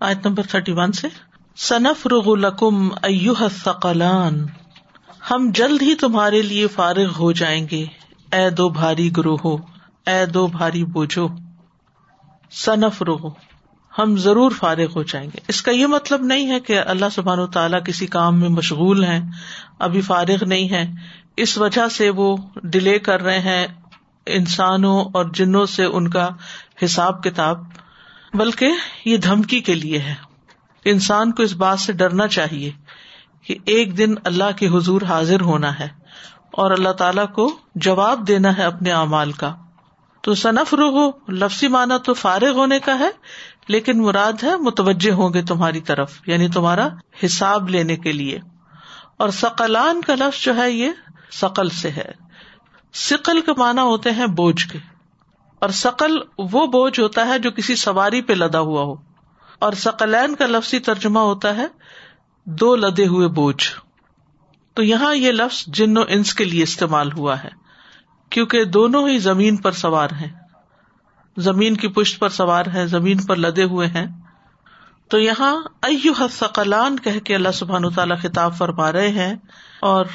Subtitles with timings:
[0.00, 1.08] آیت number thirty one سے
[1.56, 2.88] سنف رغ القم
[3.64, 4.46] ثقلان
[5.30, 7.86] ہم جلد ہی تمہارے لیے فارغ ہو جائیں گے۔
[8.32, 9.56] اے دو بھاری گروہ
[10.06, 11.28] اے دو بھاری بوجھو۔
[12.50, 13.28] سنف رغ
[13.98, 17.38] ہم ضرور فارغ ہو جائیں گے۔ اس کا یہ مطلب نہیں ہے کہ اللہ سبحان
[17.38, 19.20] و تعالیٰ کسی کام میں مشغول ہیں،
[19.78, 20.90] ابھی فارغ نہیں ہے
[21.36, 23.66] اس وجہ سے وہ ڈیلے کر رہے ہیں
[24.26, 26.28] انسانوں اور جنوں سے ان کا
[26.84, 27.56] حساب کتاب۔
[28.34, 28.72] بلکہ
[29.04, 30.14] یہ دھمکی کے لیے ہے۔
[30.84, 32.72] انسان کو اس بات سے ڈرنا چاہیے
[33.42, 35.88] کہ ایک دن اللہ کے حضور حاضر ہونا ہے
[36.52, 39.56] اور اللہ تعالی کو جواب دینا ہے اپنے اعمال کا۔
[40.22, 43.08] تو صنف ہو لفظی مانا تو فارغ ہونے کا ہے،
[43.68, 46.88] لیکن مراد ہے متوجہ ہوں گے تمہاری طرف یعنی تمہارا
[47.24, 48.38] حساب لینے کے لیے۔
[49.16, 50.90] اور سقلان کا لفظ جو ہے یہ
[51.32, 52.12] سقل سے ہے۔
[52.94, 54.78] سقل کے معنی ہوتے ہیں بوجھ کے۔
[55.58, 58.94] اور سقل وہ بوجھ ہوتا ہے جو کسی سواری پہ لدا ہوا ہو۔
[59.58, 61.66] اور سقلین کا لفظی ترجمہ ہوتا ہے
[62.44, 63.70] دو لدے ہوئے بوجھ۔
[64.74, 67.48] تو یہاں یہ لفظ جن و انس کے لیے استعمال ہوا ہے،
[68.30, 70.32] کیونکہ دونوں ہی زمین پر سوار ہیں۔
[71.36, 74.06] زمین کی پشت پر سوار ہے زمین پر لدے ہوئے ہیں۔
[75.08, 79.34] تو یہاں ائقلان کہ اللہ سبحان تعالیٰ خطاب فرما رہے ہیں
[79.80, 80.06] اور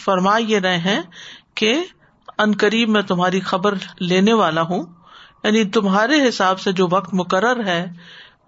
[0.00, 1.02] فرما یہ رہے ہیں
[1.54, 1.84] کہ
[2.40, 4.82] ان قریب میں تمہاری خبر لینے والا ہوں۔
[5.44, 7.86] یعنی تمہارے حساب سے جو وقت مقرر ہے،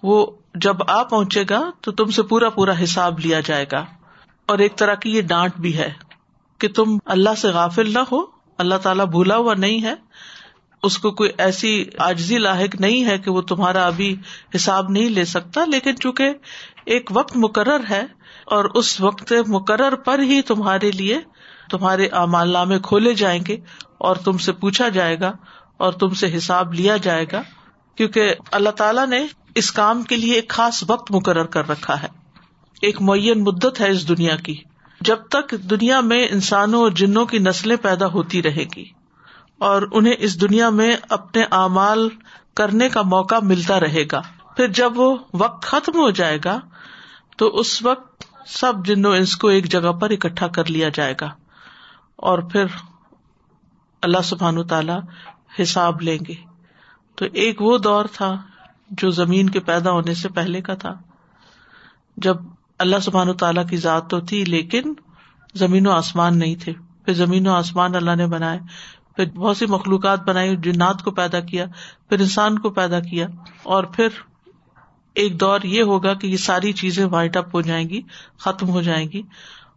[0.03, 3.85] وہ جب آ پہنچے گا تو تم سے پورا پورا حساب لیا جائے گا۔
[4.47, 5.93] اور ایک طرح کی یہ ڈانٹ بھی ہے
[6.59, 8.21] کہ تم اللہ سے غافل نہ ہو،
[8.59, 9.95] اللہ تعالیٰ بھولا ہوا نہیں ہے۔
[10.83, 14.17] اس کو کوئی ایسی آجزی لاحق نہیں ہے کہ وہ تمہارا ابھی
[14.57, 16.31] حساب نہیں لے سکتا، لیکن چونکہ
[16.85, 18.03] ایک وقت مقرر ہے
[18.45, 21.19] اور اس وقت مقرر پر ہی تمہارے لیے
[21.73, 23.57] تمہارے امال نامے کھولے جائیں گے
[23.99, 25.33] اور تم سے پوچھا جائے گا
[25.77, 27.43] اور تم سے حساب لیا جائے گا،
[27.99, 32.09] کیونکہ اللہ تعالیٰ نے اس کام کے لیے ایک خاص وقت مقرر کر رکھا ہے۔
[32.83, 34.57] ایک معین مدت ہے اس دنیا کی،
[35.01, 38.85] جب تک دنیا میں انسانوں اور جنوں کی نسلیں پیدا ہوتی رہے گی
[39.59, 42.09] اور انہیں اس دنیا میں اپنے اعمال
[42.57, 44.21] کرنے کا موقع ملتا رہے گا۔
[44.57, 46.59] پھر جب وہ وقت ختم ہو جائے گا،
[47.37, 51.29] تو اس وقت سب جنو انس کو ایک جگہ پر اکٹھا کر لیا جائے گا۔
[52.23, 52.65] اور پھر
[54.03, 54.93] اللہ سبحان تعالی
[55.63, 56.35] حساب لیں گے۔
[57.17, 58.43] تو ایک وہ دور تھا
[58.91, 60.95] جو زمین کے پیدا ہونے سے پہلے کا تھا،
[62.17, 62.37] جب
[62.79, 64.95] اللہ سبحان تعالیٰ کی ذات تو تھی لیکن
[65.55, 66.73] زمین و آسمان نہیں تھے۔
[67.05, 68.59] پھر زمین و آسمان اللہ نے بنائے،
[69.17, 71.65] پھر بہت سی مخلوقات بنائی، جنات کو پیدا کیا،
[72.09, 73.27] پھر انسان کو پیدا کیا۔
[73.63, 74.09] اور پھر
[75.15, 78.01] ایک دور یہ ہوگا کہ یہ ساری چیزیں وائٹ اپ ہو جائیں گی،
[78.39, 79.23] ختم ہو جائیں گی۔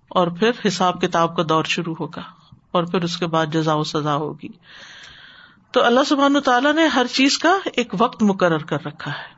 [0.10, 2.22] اور پھر حساب کتاب کا دور شروع ہوگا
[2.72, 4.48] اور پھر اس کے بعد جزا و سزا ہوگی۔
[5.72, 9.36] تو اللہ سبحان تعالیٰ نے ہر چیز کا ایک وقت مقرر کر رکھا ہے۔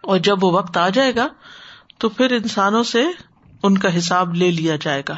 [0.00, 1.26] اور جب وہ وقت آ جائے گا،
[1.98, 3.04] تو پھر انسانوں سے
[3.62, 5.16] ان کا حساب لے لیا جائے گا۔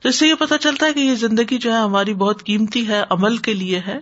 [0.00, 2.88] تو اس سے یہ پتا چلتا ہے کہ یہ زندگی جو ہے ہماری بہت قیمتی
[2.88, 3.98] ہے، عمل کے لیے ہے،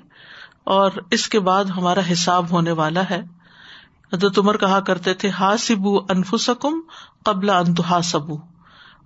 [0.64, 3.20] اور اس کے بعد ہمارا حساب ہونے والا ہے۔
[4.20, 6.80] تو تمر کہا کرتے تھے ہا سبو انفسکم
[7.25, 8.36] قبل انتہا سبو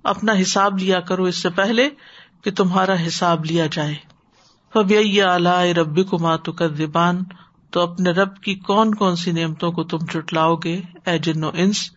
[0.05, 1.89] اپنا حساب لیا کرو اس سے پہلے
[2.45, 3.95] کہ تمہارا حساب لیا جائے۔
[4.73, 4.93] فب
[5.25, 7.23] اعلی ربی کو ماتو کر دیبان
[7.71, 11.91] تو اپنے رب کی کون کون سی نعمتوں کو تم چٹلاؤ گے، اے جنو انس؟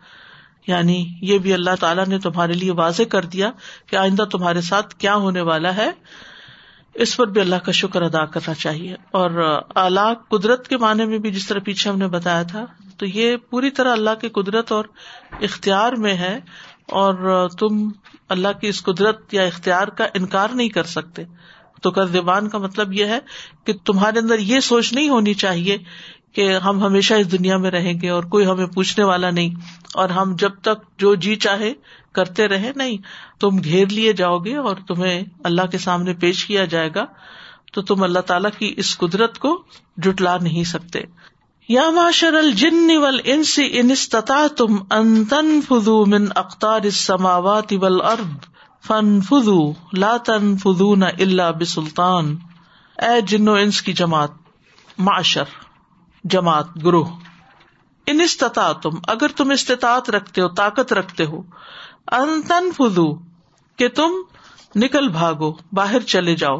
[0.67, 3.51] یعنی یہ بھی اللہ تعالیٰ نے تمہارے لیے واضح کر دیا
[3.85, 5.91] کہ آئندہ تمہارے ساتھ کیا ہونے والا ہے۔
[6.93, 11.17] اس پر بھی اللہ کا شکر ادا کرنا چاہیے۔ اور اعلیٰ قدرت کے معنی میں
[11.17, 12.65] بھی جس طرح پیچھے ہم نے بتایا تھا،
[12.97, 14.85] تو یہ پوری طرح اللہ کی قدرت اور
[15.41, 16.39] اختیار میں ہے۔
[16.87, 17.89] اور تم
[18.29, 21.23] اللہ کی اس قدرت یا اختیار کا انکار نہیں کر سکتے۔
[21.81, 23.19] تو زبان کا مطلب یہ ہے
[23.65, 25.77] کہ تمہارے اندر یہ سوچ نہیں ہونی چاہیے
[26.33, 29.55] کہ ہم ہمیشہ اس دنیا میں رہیں گے اور کوئی ہمیں پوچھنے والا نہیں۔
[29.93, 31.73] اور ہم جب تک جو جی چاہے
[32.11, 32.97] کرتے رہے، نہیں،
[33.39, 37.05] تم گھیر لیے جاؤ گے اور تمہیں اللہ کے سامنے پیش کیا جائے گا۔
[37.73, 39.63] تو تم اللہ تعالی کی اس قدرت کو
[39.97, 40.99] جٹلا نہیں سکتے۔
[41.69, 42.87] یا معاشر الجن
[43.23, 48.45] انس انستا تم انتن فدو من اختار سماوات ول ارد
[48.87, 52.35] فن فدو لاتن فدو نہ اللہ بسلطان۔
[53.01, 54.31] اے جنو انس کی جماعت،
[54.97, 55.43] معاشر،
[56.23, 57.05] جماعت، گروہ،
[58.07, 61.41] ان استطاع تم اگر تم استطاعت رکھتے ہو، طاقت رکھتے ہو
[62.11, 63.19] انتن فدو
[63.75, 64.11] کہ تم
[64.75, 66.59] نکل بھاگو، باہر چلے جاؤ۔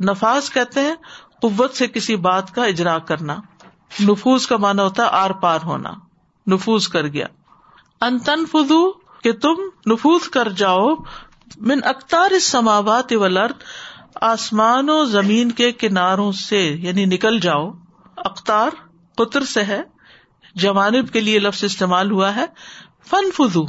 [0.00, 0.94] نفاذ کہتے ہیں،
[1.42, 3.36] قوت سے کسی بات کا اجرا کرنا۔
[4.00, 5.92] نفوز کا مانا ہوتا ہے آر پار ہونا
[6.50, 7.26] نفوز کر گیا۔
[8.00, 8.92] انتن فدو
[9.22, 9.54] کہ تم
[9.92, 10.94] نفوز کر جاؤ،
[11.56, 13.62] من اختار اس سماوات ولرد
[14.14, 17.70] آسمان و زمین کے کناروں سے یعنی نکل جاؤ۔
[18.16, 18.70] اختار
[19.16, 19.82] قطر سے ہے،
[20.54, 22.44] جوانب کے لیے لفظ استعمال ہوا ہے۔
[23.10, 23.66] فن فضو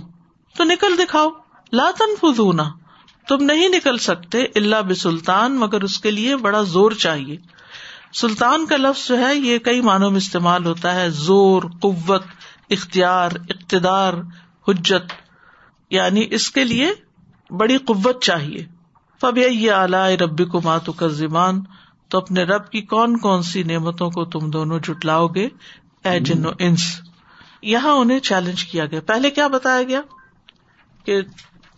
[0.57, 1.29] تو نکل دکھاؤ۔
[1.73, 2.61] لاتن فضو نہ
[3.27, 7.37] تم نہیں نکل سکتے اللہ بسلطان، مگر اس کے لیے بڑا زور چاہیے۔
[8.13, 12.23] سلطان کا لفظ جو ہے، یہ کئی معنوں میں استعمال ہوتا ہے۔ زور، قوت،
[12.69, 14.13] اختیار، اقتدار،
[14.67, 15.13] حجت
[15.89, 16.91] یعنی اس کے لیے
[17.49, 18.65] بڑی قوت چاہیے۔
[19.21, 21.61] فب یہ اعلی ربی کو ماتو کا زبان
[22.09, 25.49] تو اپنے رب کی کون کون سی نعمتوں کو تم دونوں جٹلاؤ گے؟
[26.05, 27.01] اے جنو انس۔
[27.61, 30.01] یہاں انہیں چیلنج کیا گیا۔ پہلے کیا بتایا گیا؟
[31.05, 31.21] کہ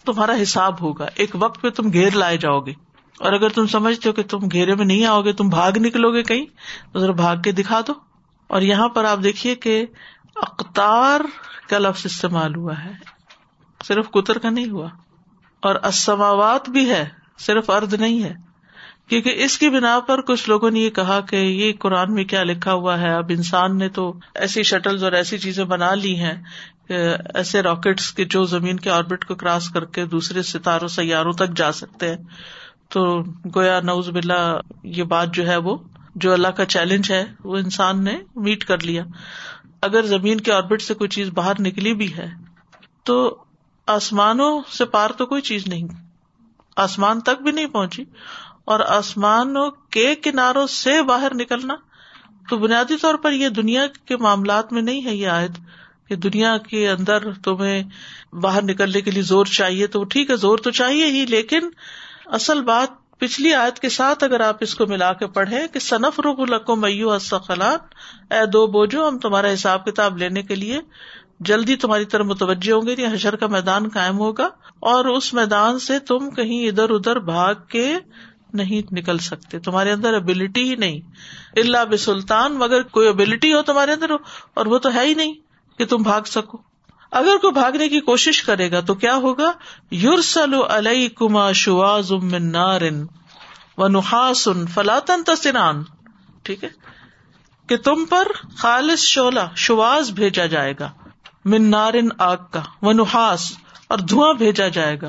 [0.05, 2.73] تمہارا حساب ہوگا۔ ایک وقت پہ تم گھیر لائے جاؤ گے۔
[3.19, 6.13] اور اگر تم سمجھتے ہو کہ تم گھیرے میں نہیں آؤ گے تم بھاگ نکلو
[6.13, 6.45] گے کہیں،
[6.93, 7.93] تو ذرا بھاگ کے دکھا دو۔
[8.47, 9.85] اور یہاں پر آپ دیکھیے کہ
[10.35, 11.21] اختار
[11.69, 12.91] کا لفظ استعمال ہوا ہے۔
[13.83, 14.87] صرف کتر کا نہیں ہوا۔
[15.61, 18.33] اور اسماوات بھی ہے، صرف ارد نہیں ہے۔
[19.07, 22.43] کیونکہ اس کی بنا پر کچھ لوگوں نے یہ کہا کہ یہ قرآن میں کیا
[22.43, 26.43] لکھا ہوا ہے۔ اب انسان نے تو ایسی شٹل اور ایسی چیزیں بنا لی ہیں
[27.35, 31.57] ایسے راکٹس کے جو زمین کے آربٹ کو کراس کر کے دوسرے ستاروں، سیاروں تک
[31.57, 32.17] جا سکتے ہیں۔
[32.93, 33.23] تو
[33.55, 35.77] گویا نوز بلا یہ بات جو ہے وہ،
[36.15, 39.03] جو اللہ کا چیلنج ہے، وہ انسان نے میٹ کر لیا۔
[39.81, 42.29] اگر زمین کے آربٹ سے کوئی چیز باہر نکلی بھی ہے،
[43.03, 43.43] تو
[43.87, 45.83] آسمانوں سے پار تو کوئی چیز نہیں۔
[46.75, 48.03] آسمان تک بھی نہیں پہنچی۔
[48.65, 51.75] اور آسمانوں کے کناروں سے باہر نکلنا
[52.49, 55.51] تو بنیادی طور پر یہ دنیا کے معاملات میں نہیں ہے یہ آیت۔
[56.07, 57.83] کہ دنیا کے اندر تمہیں
[58.35, 61.69] باہر نکلنے کے لیے زور چاہیے تو ٹھیک ہے، زور تو چاہیے ہی، لیکن
[62.25, 66.19] اصل بات پچھلی آیت کے ساتھ اگر آپ اس کو ملا کے پڑھے کہ صنف
[66.19, 70.79] رخ القو میو اے دو بوجھو، ہم تمہارا حساب کتاب لینے کے لیے
[71.39, 74.49] جلدی تمہاری طرف متوجہ ہوں گے حشر کا میدان قائم ہوگا
[74.79, 77.97] اور اس میدان سے تم کہیں ادھر ادھر بھاگ کے
[78.53, 80.99] نہیں نکل سکتے، تمہارے اندر ابلٹی ہی نہیں۔
[81.55, 84.11] اللہ بسلطان، مگر کوئی ابلٹی ہو تمہارے اندر،
[84.53, 85.33] اور وہ تو ہے ہی نہیں
[85.79, 86.57] کہ تم بھاگ سکو۔
[87.13, 89.51] اگر کوئی بھاگنے کی کوشش کرے گا تو کیا ہوگا؟
[89.91, 92.11] یورسل علیہ کما شواز
[92.41, 93.05] نارن
[93.77, 95.83] و نحاسن فلاطن تسنان
[96.43, 96.69] ٹھیک ہے؟
[97.67, 98.27] کہ تم پر
[98.57, 100.91] خالص شولا شواز بھیجا جائے گا۔
[101.45, 103.51] من نارن آگ کا، و نحاس،
[103.87, 105.07] اور دھواں بھیجا جائے گا۔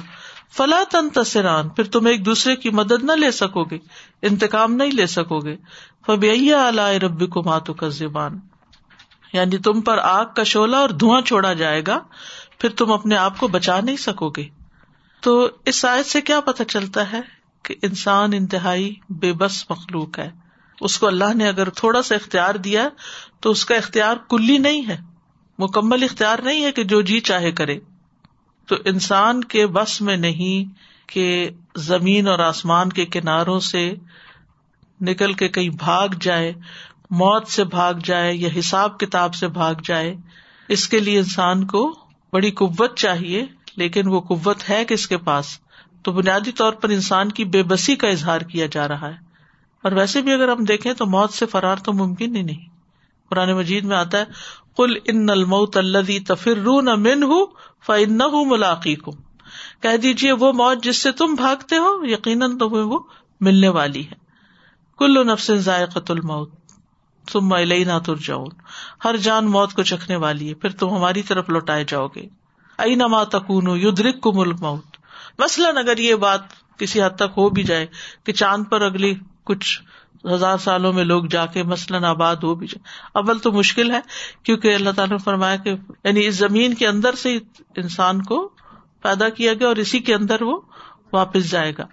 [0.56, 1.08] فلا تن
[1.68, 3.78] پھر تم ایک دوسرے کی مدد نہ لے سکو گے،
[4.22, 5.56] انتقام نہیں لے سکو گے۔
[6.06, 6.70] فبیا
[7.02, 8.38] ربی کو ماتو کا زبان
[9.34, 11.98] یعنی تم پر آگ کا شولا اور دھواں چھوڑا جائے گا،
[12.58, 14.48] پھر تم اپنے آپ کو بچا نہیں سکو گے۔
[15.20, 17.20] تو اس شاید سے کیا پتا چلتا ہے
[17.62, 20.30] کہ انسان انتہائی بے بس مخلوق ہے۔
[20.80, 22.88] اس کو اللہ نے اگر تھوڑا سا اختیار دیا
[23.40, 24.96] تو اس کا اختیار کلی نہیں ہے۔
[25.58, 27.78] مکمل اختیار نہیں ہے کہ جو جی چاہے کرے۔
[28.66, 30.74] تو انسان کے بس میں نہیں
[31.08, 33.94] کہ زمین اور آسمان کے کناروں سے
[35.00, 36.52] نکل کے کہیں بھاگ جائے۔
[37.14, 40.16] موت سے بھاگ جائے یا حساب کتاب سے بھاگ جائے،
[40.68, 41.94] اس کے لیے انسان کو
[42.32, 43.46] بڑی قوت چاہیے،
[43.76, 45.46] لیکن وہ قوت ہے کس کے پاس؟
[46.02, 49.16] تو بنیادی طور پر انسان کی بے بسی کا اظہار کیا جا رہا ہے۔
[49.82, 52.68] اور ویسے بھی اگر ہم دیکھیں تو موت سے فرار تو ممکن ہی نہیں۔
[53.28, 54.24] قرآن مجید میں آتا ہے
[54.76, 57.46] کل ان الموت الدی تفر نہ من ہوں
[57.86, 59.12] فن ہوں ملاقی کو
[59.82, 62.98] کہہ دیجیے وہ موت جس سے تم بھاگتے ہو، یقیناً تمہیں وہ
[63.40, 64.14] ملنے والی ہے۔
[64.98, 66.63] کلو نفس ذائقت الموت۔
[67.32, 68.44] تم ملئی نہ تر جاؤ
[69.04, 72.26] ہر جان موت کو چکھنے والی ہے، پھر تم ہماری طرف لوٹائے جاؤ گے۔
[72.78, 74.96] ائی نما تکون یدرک کو ملک موت
[75.38, 76.40] مثلاً اگر یہ بات
[76.78, 77.86] کسی حد تک ہو بھی جائے
[78.24, 79.82] کہ چاند پر اگلی کچھ
[80.32, 84.00] ہزار سالوں میں لوگ جا کے مثلاً آباد ہو بھی جائے۔ اول تو مشکل ہے،
[84.42, 85.70] کیونکہ اللہ تعالیٰ نے فرمایا کہ
[86.04, 87.38] یعنی اس زمین کے اندر سے
[87.76, 88.50] انسان کو
[89.02, 90.60] پیدا کیا گیا اور اسی کے اندر وہ
[91.12, 91.84] واپس جائے گا۔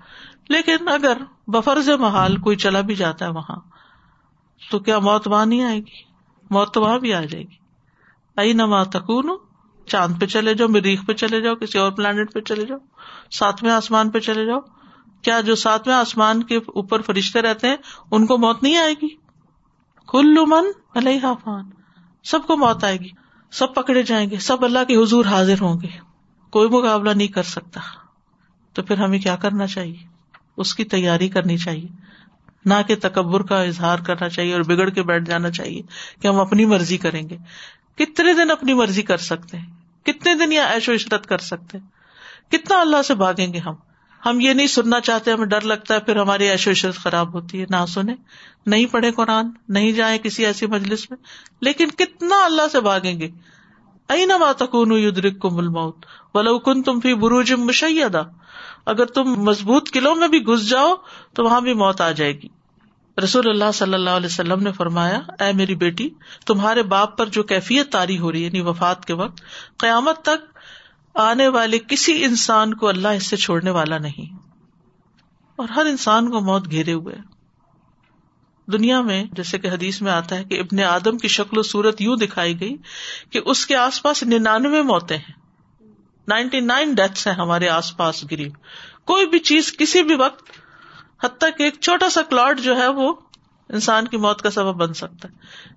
[0.49, 1.17] لیکن اگر
[1.47, 3.59] بفرز محال کوئی چلا بھی جاتا ہے وہاں
[4.69, 6.03] تو کیا موت وہاں نہیں آئے گی؟
[6.49, 7.55] موت تو وہاں بھی آ جائے گی۔
[8.37, 9.29] آئی نہ تکون
[9.87, 12.77] چاند پہ چلے جاؤ، مریخ پہ چلے جاؤ، کسی اور پلانٹ پہ چلے جاؤ،
[13.31, 14.59] ساتویں آسمان پہ چلے جاؤ۔
[15.21, 17.75] کیا جو ساتویں آسمان کے اوپر فرشتے رہتے ہیں،
[18.11, 19.07] ان کو موت نہیں آئے گی؟
[20.07, 21.69] کلو من حافان
[22.23, 23.09] سب کو موت آئے گی۔
[23.51, 25.87] سب پکڑے جائیں گے۔ سب اللہ کے حضور حاضر ہوں گے۔
[26.49, 27.81] کوئی مقابلہ نہیں کر سکتا۔
[28.73, 30.07] تو پھر ہمیں کیا کرنا چاہیے؟
[30.57, 32.00] اس کی تیاری کرنی چاہیے۔
[32.65, 35.81] نہ کہ تکبر کا اظہار کرنا چاہیے اور بگڑ کے بیٹھ جانا چاہیے
[36.21, 37.37] کہ ہم اپنی مرضی کریں گے۔
[37.95, 39.65] کتنے دن اپنی مرضی کر سکتے ہیں؟
[40.05, 41.77] کتنے دن یا ایش و عشرت کر سکتے
[42.49, 43.73] کتنا اللہ سے بھاگیں گے ہم؟
[44.25, 47.33] ہم یہ نہیں سننا چاہتے، ہمیں ڈر لگتا ہے، پھر ہماری ایش و عشرت خراب
[47.33, 48.15] ہوتی ہے۔ نہ سنیں،
[48.65, 51.17] نہیں پڑھے قرآن، نہیں جائیں کسی ایسی مجلس میں۔
[51.61, 53.29] لیکن کتنا اللہ سے بھاگیں گے؟
[54.09, 58.23] ائی نہ ماتکون یدرک کو مل موت ولو کن تم بھی بروج مشیدہ۔
[58.85, 60.95] اگر تم مضبوط قلعوں میں بھی گھس جاؤ
[61.33, 62.47] تو وہاں بھی موت آ جائے گی۔
[63.23, 66.09] رسول اللہ صلی اللہ علیہ وسلم نے فرمایا، اے میری بیٹی،
[66.45, 69.41] تمہارے باپ پر جو کیفیت تاری ہو رہی ہے یعنی وفات کے وقت،
[69.77, 70.59] قیامت تک
[71.15, 74.35] آنے والے کسی انسان کو اللہ اس سے چھوڑنے والا نہیں۔
[75.55, 77.15] اور ہر انسان کو موت گھیرے ہوئے۔
[78.71, 82.01] دنیا میں، جیسے کہ حدیث میں آتا ہے کہ ابن آدم کی شکل و صورت
[82.01, 82.75] یوں دکھائی گئی
[83.29, 85.40] کہ اس کے آس پاس ننانوے موتیں ہیں۔
[86.27, 88.49] نائنٹی نائن ڈیتھس ہیں ہمارے آس پاس گری
[89.05, 90.43] کوئی بھی چیز کسی بھی وقت،
[91.25, 93.13] حتیٰ کہ ایک چھوٹا سا کلاٹ جو ہے وہ
[93.69, 95.33] انسان کی موت کا سبب بن سکتا ہے۔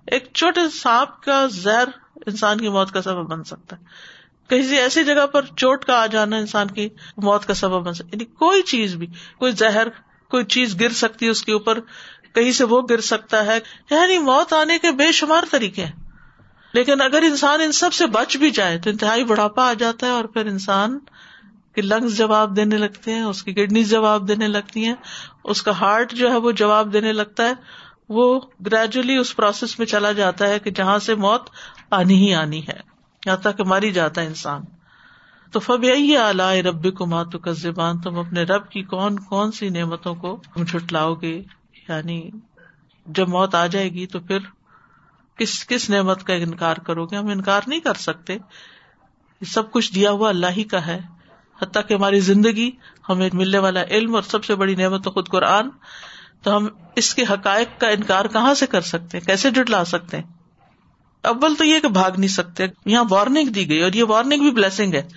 [0.07, 1.87] ایک چھوٹے سانپ کا زہر
[2.25, 3.83] انسان کی موت کا سبب بن سکتا ہے۔
[4.47, 8.09] کسی ایسی جگہ پر چوٹ کا آ جانا انسان کی موت کا سبب بن سکتا
[8.13, 9.07] یعنی کوئی چیز بھی،
[9.39, 9.89] کوئی زہر،
[10.29, 11.79] کوئی چیز گر سکتی ہے اس کے اوپر،
[12.33, 13.59] کہیں سے وہ گر سکتا ہے۔
[13.89, 16.04] یعنی موت آنے کے بے شمار طریقے ہیں۔
[16.75, 20.11] لیکن اگر انسان ان سب سے بچ بھی جائے تو انتہائی بڑھاپا آ جاتا ہے
[20.11, 20.99] اور پھر انسان
[21.75, 24.95] کے لنگس جواب دینے لگتے ہیں، اس کی کڈنیز جواب دینے لگتی ہیں،
[25.43, 27.53] اس کا ہارٹ جو ہے وہ جواب دینے لگتا ہے،
[28.09, 31.49] وہ گریجولی اس پروسیس میں چلا جاتا ہے کہ جہاں سے موت
[31.91, 32.79] آنی ہی آنی ہے،
[33.25, 34.61] یہاں تک ماری جاتا ہے انسان۔
[35.51, 39.51] تو فب یہی اعلی رب کو ماتو کا زبان تم اپنے رب کی کون کون
[39.51, 41.41] سی نعمتوں کو جھٹلاؤ گے
[41.89, 42.29] یعنی
[43.05, 44.39] جب موت آ جائے گی تو پھر
[45.37, 48.37] کس کس نعمت کا انکار کرو گے؟ ہم انکار نہیں کر سکتے۔
[49.47, 50.99] سب کچھ دیا ہوا اللہ ہی کا ہے۔
[51.61, 52.71] حتیٰ کہ ہماری زندگی،
[53.09, 55.69] ہمیں ملنے والا علم اور سب سے بڑی نعمت خود قرآن۔
[56.43, 60.17] تو ہم اس کے حقائق کا انکار کہاں سے کر سکتے ہیں؟ کیسے جٹلا سکتے
[60.17, 60.23] ہیں؟
[61.23, 64.51] اول تو یہ کہ بھاگ نہیں سکتے۔ یہاں وارننگ دی گئی اور یہ وارننگ بھی
[64.51, 65.07] بلیسنگ ہے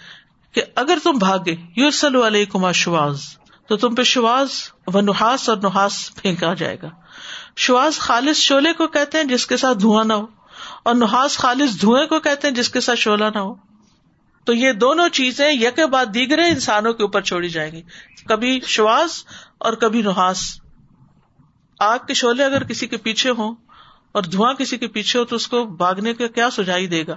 [0.52, 3.22] کہ اگر تم بھاگے یو سل والے کما شواز
[3.68, 4.48] تو تم پہ شواز
[4.94, 6.88] و نحاس اور نحاس پھینکا جائے گا۔
[7.56, 10.26] شواز خالص شولہ کو کہتے ہیں جس کے ساتھ دھواں نہ ہو،
[10.82, 13.54] اور نحاس خالص دھوئیں کو کہتے ہیں جس کے ساتھ شولہ نہ ہو۔
[14.44, 17.82] تو یہ دونوں چیزیں یک بعد دیگر انسانوں کے اوپر چھوڑی جائیں گی۔
[18.28, 19.24] کبھی شواز
[19.58, 20.60] اور کبھی نحاس۔
[21.80, 23.54] آگ کے شولہ اگر کسی کے پیچھے ہوں
[24.12, 27.14] اور دھواں کسی کے پیچھے ہو تو اس کو بھاگنے کا کیا سجائی دے گا؟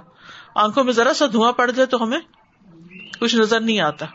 [0.54, 2.18] آنکھوں میں ذرا سا دھواں پڑ جائے تو ہمیں
[3.20, 4.06] کچھ نظر نہیں آتا۔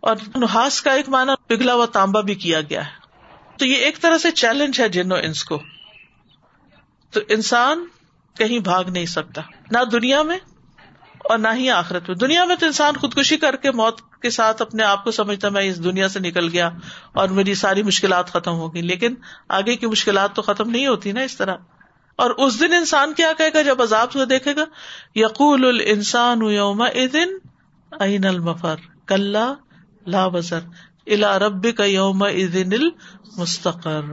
[0.00, 3.03] اور نحاس کا ایک معنی پگھلا ہوا تانبا بھی کیا گیا ہے۔
[3.58, 5.62] تو یہ ایک طرح سے چیلنج ہے جنو انس کو۔
[7.10, 7.86] تو انسان
[8.38, 10.38] کہیں بھاگ نہیں سکتا۔ نہ دنیا میں
[11.18, 14.62] اور نہ ہی آخرت میں۔ دنیا میں تو انسان خودکشی کر کے موت کے ساتھ
[14.62, 16.70] اپنے آپ کو سمجھتا میں اس دنیا سے نکل گیا
[17.12, 19.14] اور میری ساری مشکلات ختم ہو گئی۔ لیکن
[19.48, 21.54] آگے کی مشکلات تو ختم نہیں ہوتی نا اس طرح۔
[22.16, 24.64] اور اس دن انسان کیا کہے گا؟ جب عذاب کو دیکھے گا،
[25.14, 27.28] یقول ال انسان یوم دن
[28.24, 29.36] المفر کل
[30.06, 30.60] لا وزر۔
[31.06, 34.04] الا رب کا یوم ادن المستقر.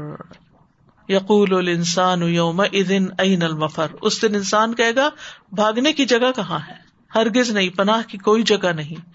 [1.10, 5.10] یقول ال یوم ادن این المفر؟ اس دن انسان کہے گا،
[5.52, 6.74] بھاگنے کی جگہ کہاں ہے؟
[7.16, 9.10] ہرگز نہیں، پناہ کی کوئی جگہ نہیں۔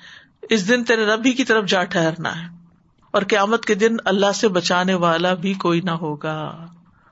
[0.50, 2.56] اس دن تیرے ربی کی طرف جا ٹھہرنا ہے۔
[3.10, 6.66] اور قیامت کے دن اللہ سے بچانے والا بھی کوئی نہ ہوگا۔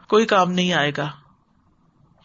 [0.09, 1.11] کوئی کام نہیں آئے گا۔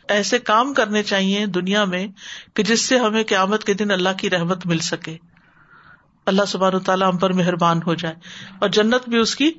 [0.08, 2.08] ایسے کام کرنے چاہیے دنیا میں
[2.54, 5.18] کہ جس سے ہمیں قیامت کے دن اللہ کی رحمت مل سکے۔
[6.26, 8.16] اللہ سبار تعالیٰ ہم پر مہربان ہو جائے
[8.60, 9.52] اور جنت بھی اس کی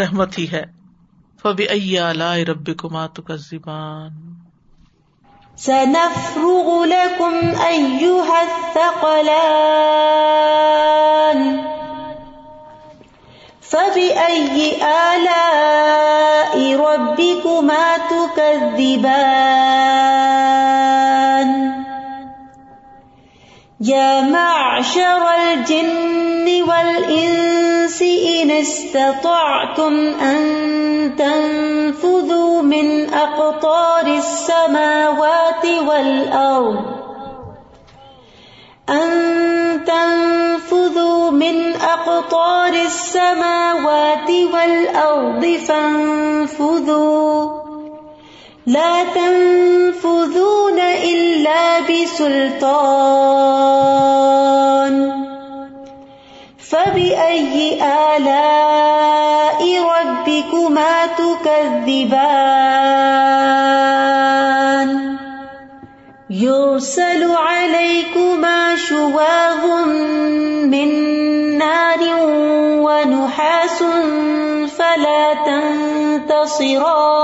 [0.00, 0.64] رحمت ہی ہے۔
[1.42, 4.18] فبی الا رب کما کمات کا زبان
[13.70, 19.28] فبأي آلاء ربكما تكذبان۔
[23.86, 30.38] يا معشر معشر الجن والإنس إن استطعتم أن
[31.18, 36.84] تنفذوا من أقطار السماوات والأرض.
[38.88, 39.10] أن
[39.84, 47.47] تنفذوا من أقطار السماوات والأرض فانفذوا.
[48.68, 52.98] لا تنفذون إلا بسلطان.
[56.70, 57.80] فبأي
[58.16, 62.38] آلاء ربكما تكذبان؟
[66.30, 69.64] يرسل عليكما شواظ
[70.68, 70.88] من
[71.58, 72.00] نار
[72.84, 73.78] ونحاس
[74.76, 75.34] فلا
[76.28, 77.18] تنتصران.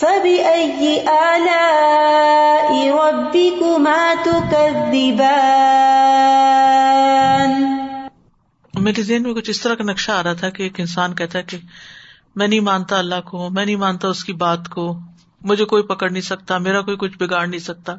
[0.00, 5.04] فبأي آلاء ربكما تكذبان
[8.74, 11.38] میرے ذہن میں کچھ اس طرح کا نقشہ آ رہا تھا کہ ایک انسان کہتا
[11.38, 11.58] ہے کہ
[12.36, 14.98] میں نہیں مانتا اللہ کو، میں نہیں مانتا اس کی بات کو،
[15.40, 17.94] مجھے کوئی پکڑ نہیں سکتا، میرا کوئی کچھ بگاڑ نہیں سکتا۔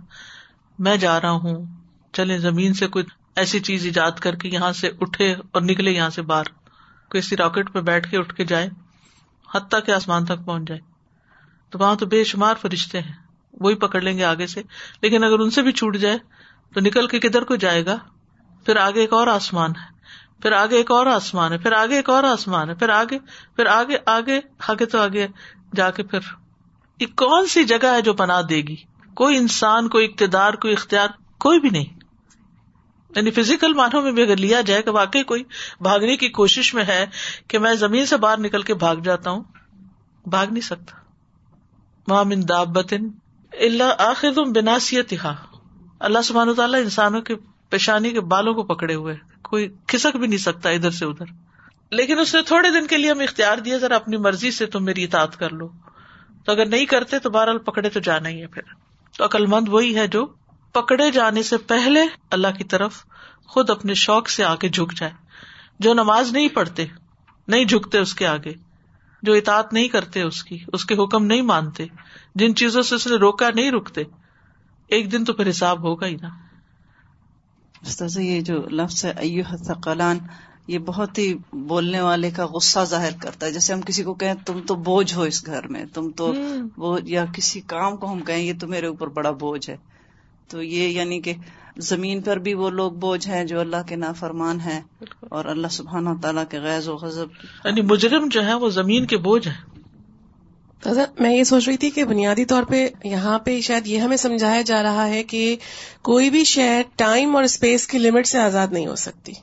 [0.80, 1.66] میں جا رہا ہوں
[2.14, 6.10] چلے زمین سے کوئی ایسی چیز ایجاد کر کے یہاں سے اٹھے اور نکلے یہاں
[6.10, 6.46] سے باہر۔
[7.10, 8.70] کسی راکٹ پہ بیٹھ کے اٹھ کے جائے،
[9.56, 10.95] حتیٰ کہ آسمان تک پہنچ جائے۔
[11.76, 13.12] تو وہاں تو بے شمار فرشتے ہیں۔
[13.54, 14.62] وہی پکڑ لیں گے آگے سے۔
[15.02, 16.18] لیکن اگر ان سے بھی چھوٹ جائے،
[16.74, 17.98] تو نکل کے کدھر کو جائے گا؟
[18.66, 20.00] پھر آگے ایک اور آسمان ہے۔
[20.42, 23.20] پھر آگے ایک اور آسمان ہے۔ پھر آگے ایک اور آسمان ہے۔ پھر آگے
[23.56, 25.28] پھر آگے آگے آگے تو آگے۔
[25.76, 26.20] جا کے پھر
[27.00, 28.76] یہ کون سی جگہ ہے جو پناہ دے گی؟
[29.14, 31.08] کوئی انسان، کوئی اقتدار، کوئی اختیار،
[31.40, 32.00] کوئی بھی نہیں۔
[33.16, 35.44] یعنی فزیکل معنوں میں بھی اگر لیا جائے کہ واقعی کوئی
[35.82, 37.06] بھاگنے کی کوشش میں ہے
[37.48, 39.44] کہ میں زمین سے باہر نکل کے بھاگ جاتا ہوں،
[40.26, 41.05] بھاگ نہیں سکتا۔
[42.08, 43.08] مامن دابتن
[43.60, 45.14] اللہ آخر تم بناسیت
[46.00, 47.36] اللہ سبحانہ تعالیٰ انسانوں کے
[47.70, 51.26] پیشانی کے بالوں کو پکڑے ہوئے کوئی کھسک بھی نہیں سکتا ادھر سے ادھر۔
[51.92, 54.86] لیکن اس نے تھوڑے دن کے لیے ہمیں اختیار دیا، ذرا اپنی مرضی سے تم
[54.86, 55.70] میری اطاعت کر لو۔
[56.46, 58.62] تو اگر نہیں کرتے تو بہرحال پکڑے تو جانا ہی ہے پھر۔
[59.18, 60.26] تو عقل مند وہی ہے جو
[60.74, 63.06] پکڑے جانے سے پہلے اللہ کی طرف
[63.48, 65.12] خود اپنے شوق سے آ کے جھک جائے۔
[65.80, 66.86] جو نماز نہیں پڑھتے،
[67.48, 68.65] نہیں جھکتے اس کے آگے۔
[69.26, 71.86] جو اطاعت نہیں کرتے اس کی اس کے حکم نہیں مانتے
[72.36, 74.04] جن چیزوں سے اس نے روکا نہیں رکتے
[74.88, 76.30] ایک دن تو پھر حساب ہوگا ہی نا۔
[78.22, 80.18] یہ جو لفظ ہے ایو ثقلان
[80.68, 84.34] یہ بہت ہی بولنے والے کا غصہ ظاہر کرتا ہے۔ جیسے ہم کسی کو کہیں
[84.46, 86.34] تم تو بوجھ ہو اس گھر میں تم تو
[86.76, 89.78] بوجھ یا کسی کام کو ہم کہیں یہ تو میرے اوپر بڑا بوجھ ہے۔
[90.48, 91.34] تو یہ یعنی کہ
[91.78, 94.82] زمین پر بھی وہ لوگ بوجھ ہیں جو اللہ کے نافرمان ہیں
[95.20, 97.28] اور اللہ سبحانہ تعالیٰ کے غیر و غضب
[97.66, 99.76] یعنی مجرم جو ہے وہ زمین کے بوجھ ہیں۔
[101.20, 104.62] میں یہ سوچ رہی تھی کہ بنیادی طور پہ یہاں پہ شاید یہ ہمیں سمجھایا
[104.62, 105.56] جا رہا ہے کہ
[106.02, 109.34] کوئی بھی شہر ٹائم اور اسپیس کی لمٹ سے آزاد نہیں ہو سکتی۔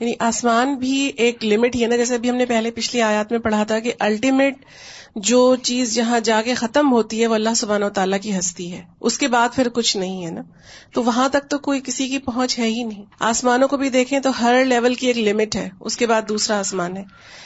[0.00, 3.32] یعنی آسمان بھی ایک لمٹ ہی ہے نا جیسے ابھی ہم نے پہلے پچھلی آیات
[3.32, 4.54] میں پڑھا تھا کہ الٹیمیٹ
[5.16, 8.72] جو چیز جہاں جا کے ختم ہوتی ہے وہ اللہ سبحانہ و تعالیٰ کی ہستی
[8.72, 10.40] ہے۔ اس کے بعد پھر کچھ نہیں ہے نا۔
[10.92, 14.20] تو وہاں تک تو کوئی کسی کی پہنچ ہے ہی نہیں۔ آسمانوں کو بھی دیکھیں
[14.20, 17.02] تو ہر لیول کی ایک لمٹ ہے۔ اس کے بعد دوسرا آسمان ہے۔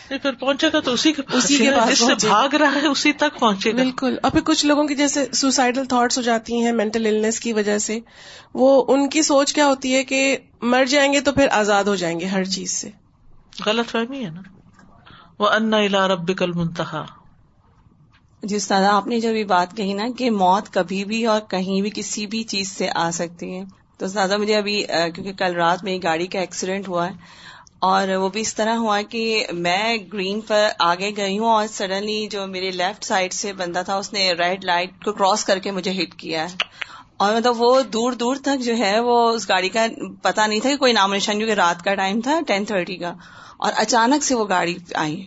[0.08, 3.72] پھر پہنچے گا تو اسی کے اسی کے بعد بھاگ رہا ہے اسی تک پہنچے
[3.72, 7.40] گا۔ بالکل۔ اور پھر کچھ لوگوں کی جیسے سوسائڈل تھاٹس ہو جاتی ہیں مینٹل النس
[7.40, 7.98] کی وجہ سے۔
[8.54, 11.94] وہ ان کی سوچ کیا ہوتی ہے کہ مر جائیں گے تو پھر آزاد ہو
[11.94, 12.90] جائیں گے ہر چیز سے۔
[13.66, 14.40] غلط فہمی ہے نا۔
[15.38, 17.04] وہ ان رب کل منتہا
[18.42, 21.82] جس طرح آپ نے جو بھی بات کہی نا کہ موت کبھی بھی اور کہیں
[21.82, 23.64] بھی کسی بھی چیز سے آ سکتی ہے۔
[23.98, 27.12] تو زیادہ مجھے ابھی کیونکہ کل رات میری گاڑی کا ایکسیڈنٹ ہوا ہے۔
[27.78, 32.26] اور وہ بھی اس طرح ہوا کہ میں گرین پر آگے گئی ہوں اور سڈنلی
[32.30, 35.70] جو میرے لیفٹ سائڈ سے بندہ تھا اس نے ریڈ لائٹ کو کراس کر کے
[35.70, 36.56] مجھے ہٹ کیا ہے۔
[37.20, 39.86] اور مطلب وہ دور دور تک جو ہے وہ اس گاڑی کا
[40.22, 43.14] پتا نہیں تھا کہ کوئی نام نشان کیونکہ رات کا ٹائم تھا ٹین تھرٹی کا۔
[43.58, 45.26] اور اچانک سے وہ گاڑی آئی۔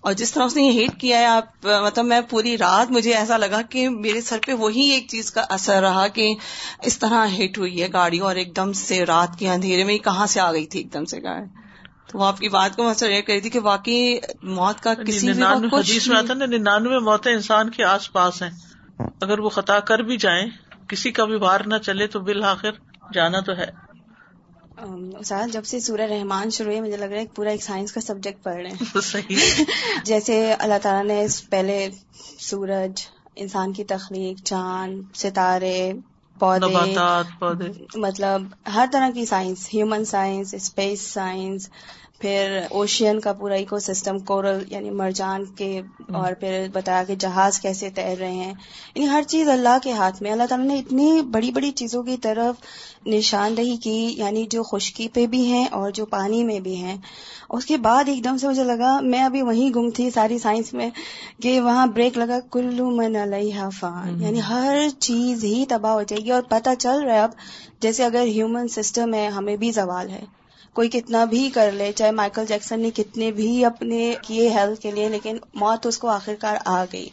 [0.00, 3.14] اور جس طرح اس نے یہ ہیٹ کیا ہے آپ مطلب میں پوری رات مجھے
[3.14, 6.34] ایسا لگا کہ میرے سر پہ وہی ایک چیز کا اثر رہا کہ
[6.82, 10.26] اس طرح ہٹ ہوئی ہے گاڑی اور ایک دم سے رات کے اندھیرے میں کہاں
[10.26, 11.46] سے آ گئی تھی ایک دم سے گاڑی۔
[12.12, 15.30] تو وہ آپ کی بات کو میں کہی تھی کہ واقعی موت کا کسی
[16.14, 18.50] آتا نا ننانوے موتیں انسان کے آس پاس ہیں۔
[19.22, 20.46] اگر وہ خطا کر بھی جائیں
[20.88, 22.70] کسی کا بھی بار نہ چلے تو بالآخر
[23.14, 23.84] جانا تو ہے۔
[25.18, 28.00] استاد جب سے سورہ رحمان شروع ہے مجھے لگ رہا ہے پورا ایک سائنس کا
[28.00, 28.84] سبجیکٹ پڑھ رہے ہیں۔
[30.04, 31.88] جیسے اللہ تعالیٰ نے پہلے
[32.38, 35.92] سورج انسان کی تخلیق چاند ستارے
[36.38, 38.42] پودے۔ مطلب
[38.74, 41.68] ہر طرح کی science human science space science
[42.20, 47.60] پھر اوشین کا پورا ایکو سسٹم کورل یعنی مرجان کے اور پھر بتایا کہ جہاز
[47.60, 48.52] کیسے تیر رہے ہیں۔
[48.94, 52.16] یعنی ہر چیز اللہ کے ہاتھ میں اللہ تعالیٰ نے اتنی بڑی بڑی چیزوں کی
[52.16, 52.54] طرف
[53.06, 56.96] نشاندہی کی یعنی جو خشکی پہ بھی ہیں اور جو پانی میں بھی ہیں۔
[57.50, 60.72] اس کے بعد ایک دم سے مجھے لگا میں ابھی وہیں گم تھی ساری سائنس
[60.74, 60.90] میں
[61.42, 66.24] کہ وہاں بریک لگا کلو من علیہ فان۔ یعنی ہر چیز ہی تباہ ہو جائے
[66.24, 67.30] گی اور پتہ چل رہا ہے اب
[67.80, 70.24] جیسے اگر ہیومن سسٹم ہے ہمیں بھی زوال ہے۔
[70.74, 74.90] کوئی کتنا بھی کر لے چاہے مائیکل جیکسن نے کتنے بھی اپنے کیے ہیلتھ کے
[74.90, 77.08] لیے لیکن موت اس کو آخرکار آ گئی۔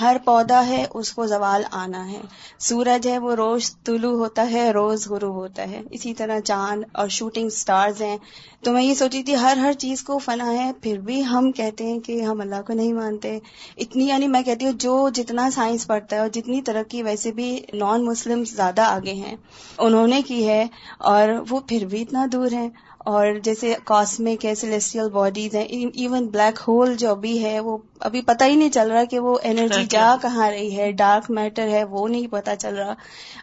[0.00, 2.20] ہر پودا ہے اس کو زوال آنا ہے۔
[2.58, 7.08] سورج ہے وہ روز طلوع ہوتا ہے روز غروب ہوتا ہے۔ اسی طرح چاند اور
[7.08, 8.16] شوٹنگ سٹارز ہیں۔
[8.62, 11.84] تو میں یہ سوچی تھی ہر ہر چیز کو فنا ہے پھر بھی ہم کہتے
[11.84, 13.38] ہیں کہ ہم اللہ کو نہیں مانتے۔
[13.76, 17.60] اتنی یعنی میں کہتی ہوں جو جتنا سائنس پڑھتا ہے اور جتنی ترقی ویسے بھی
[17.72, 19.36] نان مسلم زیادہ آگے ہیں
[19.78, 20.66] انہوں نے کی ہے
[20.98, 22.68] اور وہ پھر بھی اتنا دور ہیں۔
[23.00, 28.22] اور جیسے کاسمک ہے سیلیسٹیل باڈیز ہیں ایون بلیک ہول جو بھی ہے وہ ابھی
[28.22, 31.84] پتہ ہی نہیں چل رہا کہ وہ انرجی جا کہاں رہی ہے ڈارک میٹر ہے
[31.84, 32.94] وہ نہیں پتا چل رہا۔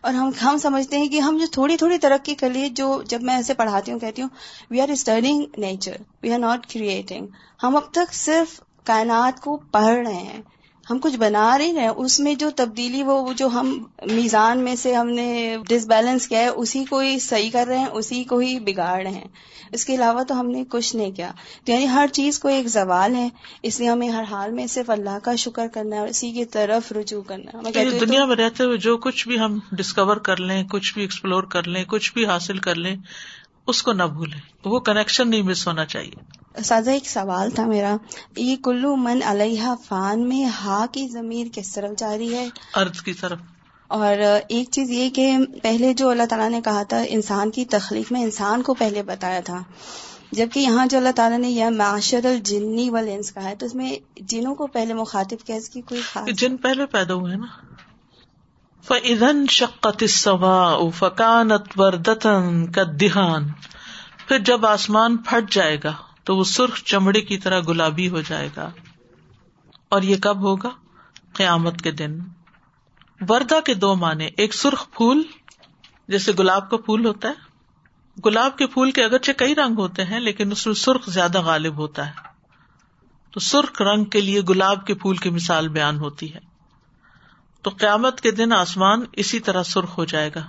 [0.01, 3.23] اور ہم ہم سمجھتے ہیں کہ ہم جو تھوڑی تھوڑی ترقی کر لیے جو جب
[3.23, 4.29] میں ایسے پڑھاتی ہوں کہتی ہوں
[4.69, 7.27] we are studying nature we are not creating
[7.63, 10.41] ہم اب تک صرف کائنات کو پڑھ رہے ہیں۔
[10.89, 14.93] ہم کچھ بنا رہے ہیں اس میں جو تبدیلی وہ جو ہم میزان میں سے
[14.95, 18.37] ہم نے ڈس بیلنس کیا ہے اسی کو ہی صحیح کر رہے ہیں اسی کو
[18.37, 19.27] ہی بگاڑ رہے ہیں۔
[19.71, 21.31] اس کے علاوہ تو ہم نے کچھ نہیں کیا۔
[21.65, 23.29] تو یعنی ہر چیز کو ایک زوال ہے
[23.63, 26.45] اس لیے ہمیں ہر حال میں صرف اللہ کا شکر کرنا ہے اور اسی کی
[26.45, 30.63] طرف رجوع کرنا ہے۔ دنیا میں رہتے ہوئے جو کچھ بھی ہم ڈسکور کر لیں
[30.63, 32.95] کچھ بھی ایکسپلور کر لیں کچھ بھی حاصل کر لیں
[33.67, 37.95] اس کو نہ بھولیں۔ وہ کنیکشن نہیں مس ہونا چاہیے۔ سازا ایک سوال تھا میرا۔
[38.35, 43.13] یہ کلو من علیہ فان میں ہا کی ضمیر کس طرف جاری ہے؟ ارد کی
[43.13, 43.39] طرف۔
[43.87, 44.17] اور
[44.49, 48.21] ایک چیز یہ کہ پہلے جو اللہ تعالیٰ نے کہا تھا انسان کی تخلیق میں
[48.21, 49.63] انسان کو پہلے بتایا تھا۔
[50.31, 53.95] جبکہ یہاں جو اللہ تعالیٰ نے یہ معاشر الجنی والانس کہا ہے تو اس میں
[54.19, 57.45] جنوں کو پہلے مخاطب کیا اس کی کوئی خاص جن پہلے پیدا ہوئے نا۔
[58.87, 63.47] فن شقت سوا فکانت وردتن کا دہان
[64.27, 65.93] پھر جب آسمان پھٹ جائے گا
[66.27, 68.71] تو وہ سرخ چمڑے کی طرح گلابی ہو جائے گا۔
[69.89, 70.69] اور یہ کب ہوگا؟
[71.33, 72.19] قیامت کے دن۔
[73.29, 75.23] وردا کے دو معنی ایک سرخ پھول،
[76.07, 77.33] جیسے گلاب کا پھول ہوتا ہے۔
[78.25, 81.77] گلاب کے پھول کے اگرچہ کئی رنگ ہوتے ہیں، لیکن اس میں سرخ زیادہ غالب
[81.77, 82.11] ہوتا ہے۔
[83.31, 86.39] تو سرخ رنگ کے لیے گلاب کے پھول کی مثال بیان ہوتی ہے۔
[87.61, 90.47] تو قیامت کے دن آسمان اسی طرح سرخ ہو جائے گا۔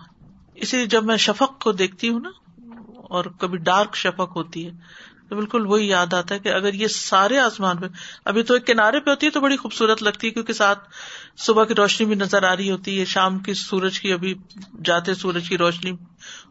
[0.54, 2.30] اسی جب میں شفق کو دیکھتی ہوں نا،
[3.08, 4.70] اور کبھی ڈارک شفق ہوتی ہے
[5.28, 7.86] تو بالکل وہی یاد آتا ہے کہ اگر یہ سارے آسمان پہ
[8.24, 10.88] ابھی تو ایک کنارے پہ ہوتی ہے تو بڑی خوبصورت لگتی ہے کیونکہ ساتھ
[11.36, 14.34] صبح کی روشنی بھی نظر آ رہی ہوتی ہے، شام کی سورج کی ابھی
[14.84, 15.90] جاتے سورج کی روشنی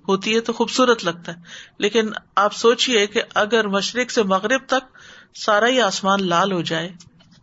[0.07, 1.41] ہوتی ہے تو خوبصورت لگتا ہے۔
[1.79, 4.97] لیکن آپ سوچیے کہ اگر مشرق سے مغرب تک
[5.35, 6.91] سارا ہی آسمان لال ہو جائے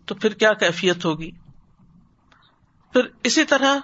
[0.07, 1.31] تو پھر کیا کیفیت ہوگی؟
[2.93, 3.77] پھر اسی طرح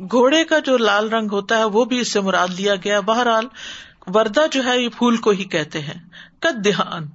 [0.00, 3.44] گھوڑے کا جو لال رنگ ہوتا ہے وہ بھی اس سے مراد لیا گیا۔ بہرحال
[4.06, 6.08] وردا جو ہے، یہ پھول کو ہی کہتے ہیں۔
[6.40, 7.08] کد دہان۔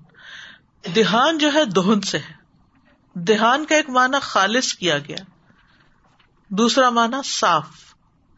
[0.95, 2.33] دہان جو ہے دہن سے ہے۔
[3.13, 5.17] دہان کا ایک معنی خالص کیا گیا۔
[6.49, 7.67] دوسرا معنی صاف۔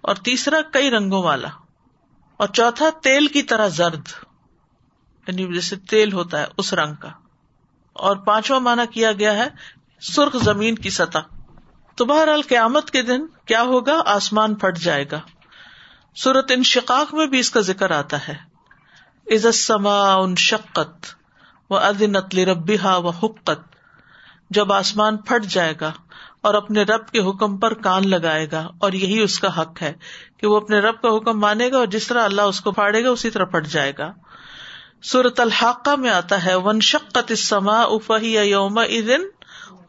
[0.02, 1.48] اور تیسرا کئی رنگوں والا۔
[2.38, 4.08] اور چوتھا تیل کی طرح زرد۔
[5.28, 7.10] یعنی جیسے تیل ہوتا ہے اس رنگ کا۔
[7.93, 9.48] اور پانچواں معنی کیا گیا ہے
[10.02, 11.19] سرخ زمین کی سطح۔
[11.96, 15.19] تو بہرحال قیامت کے دن کیا ہوگا؟ آسمان پھٹ جائے گا۔
[16.15, 18.53] سورت انشقاق میں بھی اس کا ذکر آتا ہے۔
[19.28, 21.06] عزت سما ان شقت
[21.70, 23.62] و ادنت ربیحا و حقت
[24.50, 25.92] جب آسمان پھٹ جائے گا
[26.42, 29.94] اور اپنے رب کے حکم پر کان لگائے گا، اور یہی اس کا حق ہے
[30.38, 33.04] کہ وہ اپنے رب کا حکم مانے گا اور جس طرح اللہ اس کو پھاڑے
[33.04, 34.12] گا، اسی طرح پھٹ جائے گا۔
[35.04, 39.22] سورت الحاقہ میں آتا ہے ون شقت اسما افہی یوم ادن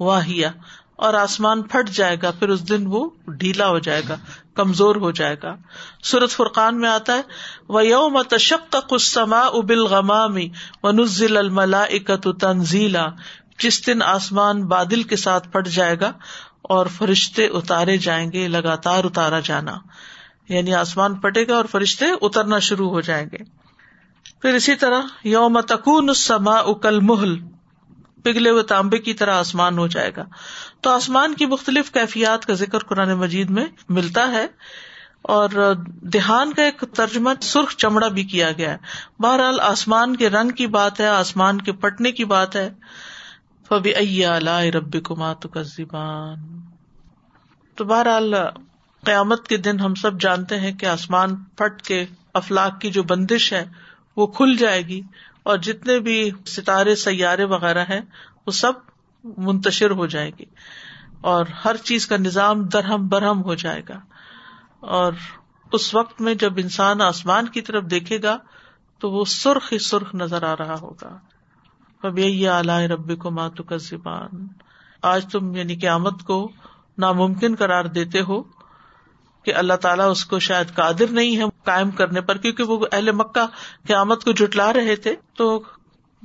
[0.01, 0.51] واہیا
[0.97, 4.16] اور آسمان پھٹ جائے گا، پھر اس دن وہ ڈھیلا ہو جائے گا۔
[4.54, 5.56] کمزور ہو جائے گا۔
[6.02, 7.22] سورت فرقان میں آتا ہے
[7.68, 10.48] وہ یوم تشق کسما ابل غمامی
[10.82, 13.06] و نزل الملا اکت تنزیلا
[13.58, 16.12] جس دن آسمان بادل کے ساتھ پھٹ جائے گا
[16.62, 19.76] اور فرشتے اتارے جائیں گے، لگاتار اتارا جانا۔
[20.48, 23.38] یعنی آسمان پھٹے گا اور فرشتے اترنا شروع ہو جائیں گے۔
[24.42, 27.36] پھر اسی طرح، یوم تکون سما اکل محل
[28.24, 30.24] پگھلے ہوئے تانبے کی طرح آسمان ہو جائے گا۔
[30.80, 34.46] تو آسمان کی مختلف کیفیات کا ذکر قرآن مجید میں ملتا ہے۔
[35.22, 38.76] اور دہان کا ایک ترجمہ سرخ چمڑا بھی کیا گیا ہے۔
[39.18, 42.70] بہرحال آسمان کے رنگ کی بات ہے، آسمان کے پٹنے کی بات ہے۔
[43.68, 44.26] فبی
[44.70, 46.60] ربی کمات کا زبان
[47.74, 48.34] تو بہرحال
[49.04, 53.52] قیامت کے دن ہم سب جانتے ہیں کہ آسمان پھٹ کے افلاق کی جو بندش
[53.52, 53.64] ہے،
[54.16, 55.00] وہ کھل جائے گی۔
[55.44, 58.00] اور جتنے بھی ستارے، سیارے وغیرہ ہیں،
[58.46, 58.72] وہ سب
[59.24, 60.44] منتشر ہو جائے گی
[61.20, 64.00] اور ہر چیز کا نظام درہم برہم ہو جائے گا۔
[64.80, 65.12] اور
[65.72, 68.38] اس وقت میں جب انسان آسمان کی طرف دیکھے گا،
[68.98, 71.18] تو وہ سرخ ہی سرخ نظر آ رہا ہوگا۔
[72.02, 74.46] اب یہی اعلی ربی کو ماتو کا زبان
[75.02, 76.52] آج تم یعنی قیامت کو
[76.98, 78.42] ناممکن قرار دیتے ہو۔
[79.44, 83.12] کہ اللہ تعالیٰ اس کو شاید قادر نہیں ہے قائم کرنے پر، کیونکہ وہ اہل
[83.12, 83.46] مکہ
[83.87, 85.62] قیامت کو جٹلا رہے تھے۔ تو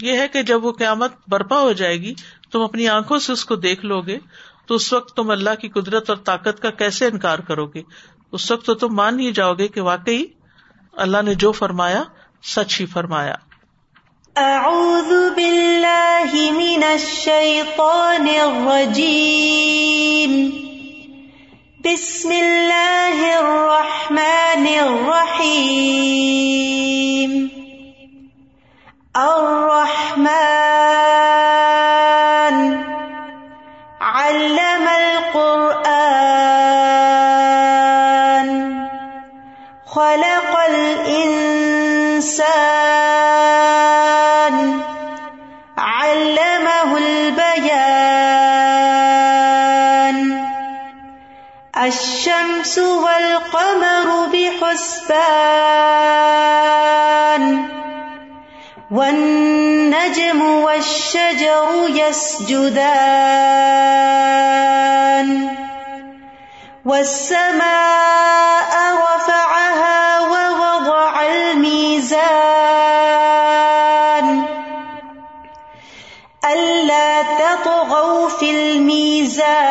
[0.01, 2.13] یہ ہے کہ جب وہ قیامت برپا ہو جائے گی،
[2.51, 4.17] تم اپنی آنکھوں سے اس کو دیکھ لو گے،
[4.65, 7.81] تو اس وقت تم اللہ کی قدرت اور طاقت کا کیسے انکار کرو گے؟
[8.31, 10.25] اس وقت تو تم مان ہی جاؤ گے کہ واقعی
[10.93, 12.03] اللہ نے جو فرمایا،
[12.43, 13.35] سچ ہی فرمایا۔
[14.35, 20.58] اعوذ باللہ من الشیطان الرجیم۔
[21.83, 27.47] بسم اللہ الرحمن الرحیم.
[29.13, 30.48] الرحمن
[56.39, 57.43] بحسبان
[58.91, 63.09] والنجم والشجر يسجدان
[66.85, 72.29] والسماء رفعها ووضع الميزان
[76.45, 79.68] ألا تطغوا في الميزان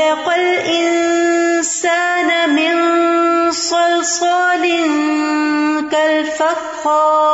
[0.00, 2.76] خلق الانسان من
[3.52, 4.64] صلصال
[5.90, 7.30] كالفخار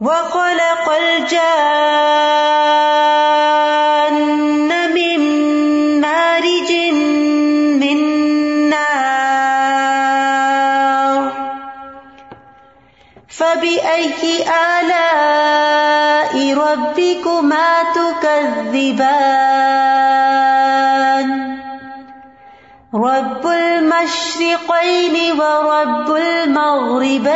[0.00, 2.36] وخلق الجان
[24.70, 27.26] المشرقين ورب المغربين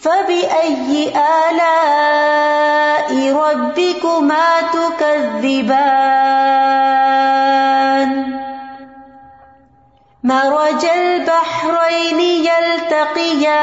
[0.00, 1.12] فبأي
[1.50, 5.92] آلاء ربكما تكذبان
[10.24, 13.62] مرج البحرين يلتقيان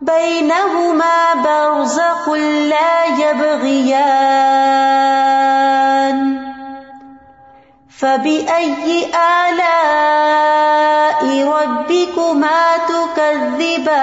[0.00, 4.49] بينهما برزخ لا يبغيان
[8.00, 9.06] فبأي
[9.48, 14.00] آلاء ربكما تكذبان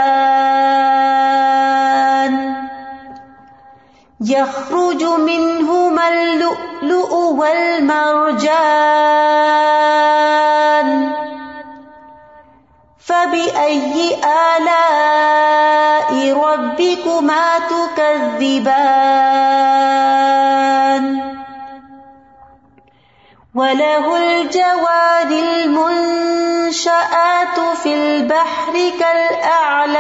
[4.22, 8.48] يخرج منهما اللؤلؤ والمرجان
[13.00, 14.16] فبأي
[14.58, 19.08] آلاء ربكما تكذبان
[23.58, 25.30] وله الجوار
[25.66, 26.88] المنشآت
[27.84, 29.98] في البحر كالأعلام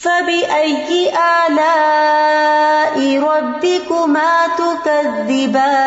[0.00, 1.12] فبأي
[1.46, 5.82] آلاء ربكما تكذبان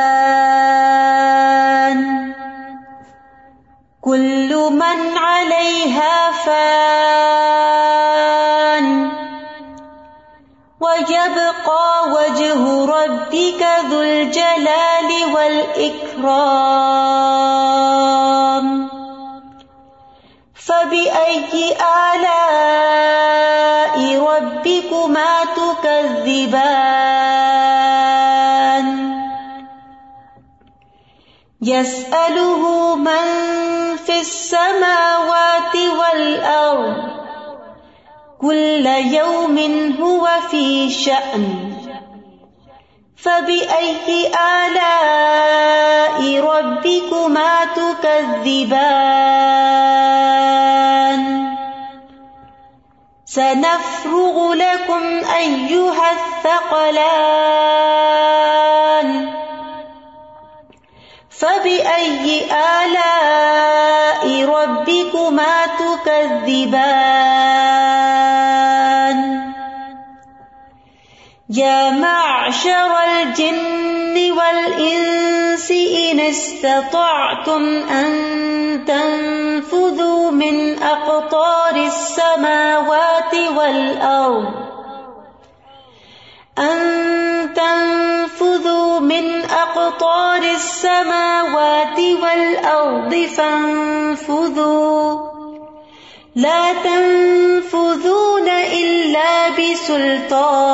[4.01, 6.84] كل من عليها فان
[20.67, 21.77] فبأي
[22.13, 26.85] آلاء ربكما تكذبان؟
[31.61, 33.25] يسأله من
[34.05, 37.14] في السماوات والأرض
[38.45, 39.57] كل يوم
[40.01, 41.73] هو في شأن.
[43.17, 44.27] فبأي
[44.65, 48.85] آلاء ربكما تكذبان؟
[53.25, 55.03] سنفرغ لكم
[55.37, 57.25] أيها الثقلان.
[61.29, 62.45] فبأي
[62.83, 67.54] آلاء ربكما تكذبان؟
[72.45, 84.53] معشر الجن والإنس إن استطعتم أن تنفذوا من أقطار السماوات والأرض
[86.57, 86.79] أن
[87.53, 95.34] تنفذوا من أقطار السماوات والأرض فانفذوا
[96.35, 100.65] لا تنفذون الا بسلطان.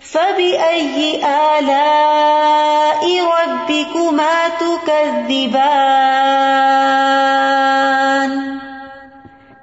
[0.00, 1.20] فبأي
[1.58, 5.98] آلاء ربكما تكذبان؟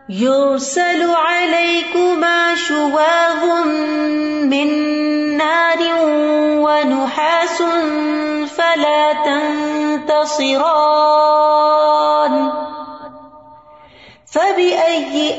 [0.10, 3.44] يرسل عليكما شواظ
[4.54, 4.70] من
[5.38, 5.80] نار
[6.62, 7.62] ونحاس
[8.58, 9.14] فلا
[10.08, 11.55] تنتصران.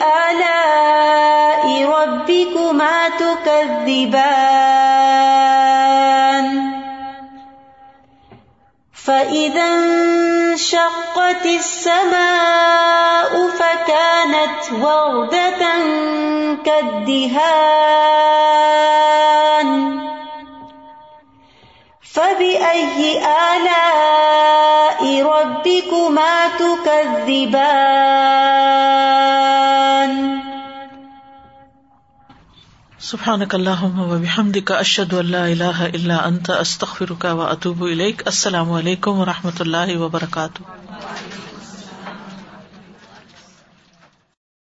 [0.02, 4.46] آلاء ربكما تكذبان.
[9.04, 15.62] فإذا انشقت السماء فكانت وردة
[16.64, 17.66] كالدهان.
[22.14, 28.55] فبأي آلاء ربكما تكذبان؟
[33.06, 39.24] سبحانك اللهم وبحمدك اشهد ان لا اله الا انت استغفرك واتوب اليك السلام علیکم و
[39.24, 40.62] رحمۃ اللہ وبرکاتہ۔